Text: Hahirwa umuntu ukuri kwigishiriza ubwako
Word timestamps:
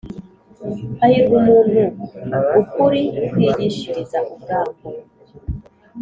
Hahirwa 0.99 1.35
umuntu 1.49 1.81
ukuri 2.61 3.01
kwigishiriza 3.29 4.17
ubwako 4.33 4.87